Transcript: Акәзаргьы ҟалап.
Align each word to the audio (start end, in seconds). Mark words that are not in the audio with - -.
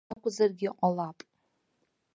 Акәзаргьы 0.13 0.69
ҟалап. 0.79 1.17